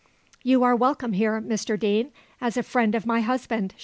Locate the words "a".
2.57-2.63